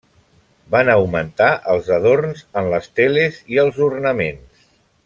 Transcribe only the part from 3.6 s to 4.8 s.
els ornaments.